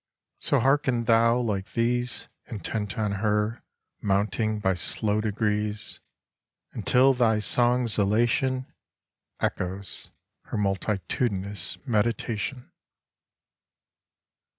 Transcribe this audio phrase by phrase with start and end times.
[0.39, 3.61] So hearken thou like these, Intent on her,
[4.01, 5.99] mounting by slow degrees,
[6.71, 8.65] Until thy song's elation
[9.39, 10.09] Echoes
[10.45, 12.71] her multitudinous meditation.